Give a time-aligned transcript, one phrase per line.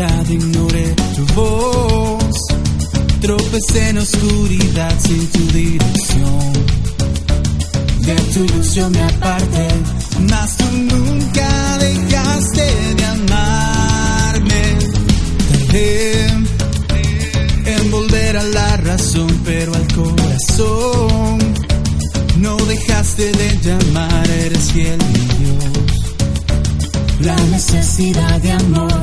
[0.00, 2.36] tarde ignoré tu voz.
[3.20, 6.52] Tropecé en oscuridad sin tu dirección.
[8.06, 9.68] De tu luz yo me aparté,
[10.30, 11.50] mas tú nunca
[11.86, 12.66] dejaste
[12.98, 14.62] de amarme.
[15.50, 16.26] Tardé
[17.74, 21.38] en volver a la razón, pero al corazón
[22.38, 25.90] no dejaste de llamar, eres fiel mi Dios.
[27.20, 29.00] La necesidad de amor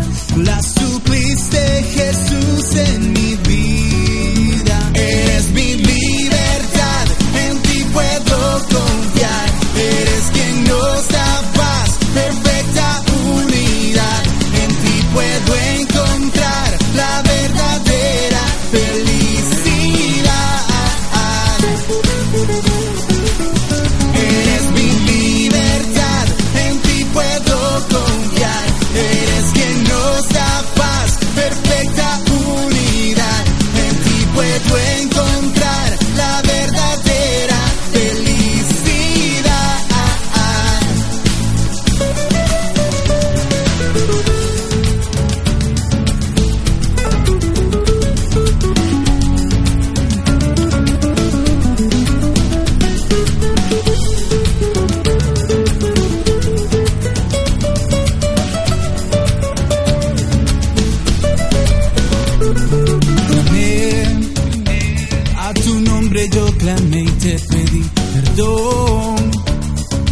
[67.00, 69.32] y te pedí perdón.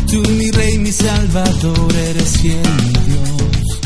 [0.09, 3.79] Tú mi rey, mi salvador, eres fiel mi Dios.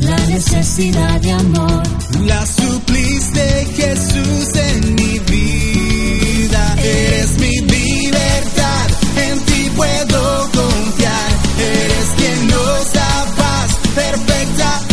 [0.00, 1.82] La necesidad de amor
[2.26, 6.76] la supliste Jesús en mi vida.
[6.82, 8.86] Eres mi libertad,
[9.16, 11.30] en ti puedo confiar.
[11.58, 14.89] Eres quien nos da paz perfecta.